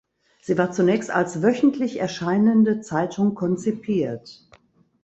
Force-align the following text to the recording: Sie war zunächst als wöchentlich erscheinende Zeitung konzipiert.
Sie 0.41 0.57
war 0.57 0.71
zunächst 0.71 1.11
als 1.11 1.43
wöchentlich 1.43 1.99
erscheinende 1.99 2.79
Zeitung 2.81 3.35
konzipiert. 3.35 4.41